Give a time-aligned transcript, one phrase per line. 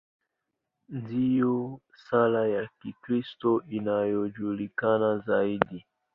[0.99, 1.53] Ndiyo
[2.03, 5.77] sala ya Kikristo inayojulikana zaidi.